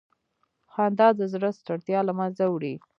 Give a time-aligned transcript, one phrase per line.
[0.73, 2.75] خندا د زړه ستړیا له منځه وړي.